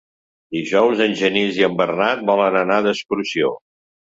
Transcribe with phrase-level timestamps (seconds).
[0.55, 3.53] Dijous en Genís i en Bernat volen anar d'excursió.